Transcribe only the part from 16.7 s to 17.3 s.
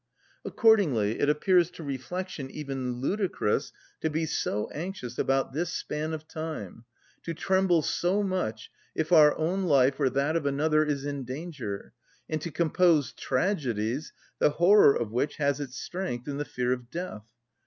of death.